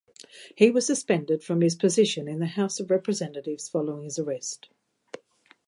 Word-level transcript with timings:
He 0.55 0.71
was 0.71 0.87
suspended 0.87 1.43
from 1.43 1.61
his 1.61 1.75
position 1.75 2.27
in 2.27 2.39
the 2.39 2.47
House 2.47 2.79
of 2.79 2.89
Representatives 2.89 3.69
following 3.69 4.05
his 4.05 4.17
arrest. 4.17 4.67